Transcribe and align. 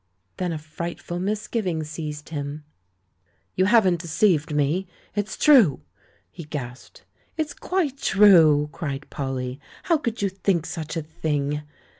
Then 0.37 0.51
a 0.51 0.57
frightful 0.57 1.19
misgiving 1.19 1.83
seized 1.83 2.29
him. 2.29 2.63
"You 3.53 3.65
haven't 3.65 4.01
deceived 4.01 4.51
me— 4.51 4.87
it's 5.15 5.37
true?" 5.37 5.81
he 6.31 6.43
gasped. 6.43 7.05
"It's 7.37 7.53
quite 7.53 7.99
true!" 7.99 8.69
cried 8.71 9.07
Polly. 9.11 9.59
"How 9.83 9.99
could 9.99 10.23
you 10.23 10.29
think 10.29 10.65
such 10.65 10.97
a 10.97 11.03
thing?" 11.03 11.61